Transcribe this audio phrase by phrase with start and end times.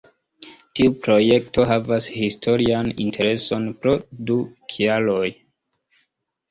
[0.77, 3.95] Tiu projekto havas historian intereson pro
[4.31, 4.41] du
[4.75, 5.25] kialoj.